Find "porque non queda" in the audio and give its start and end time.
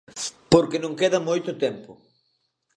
0.51-1.25